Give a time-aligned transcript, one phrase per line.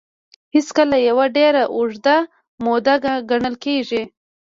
[0.55, 2.15] هېڅکله يوه ډېره اوږده
[2.63, 2.95] موده
[3.29, 4.03] ګڼل کېږي.